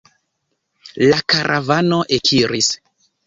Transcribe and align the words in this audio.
La 1.11 1.19
karavano 1.35 2.01
ekiris. 2.19 2.73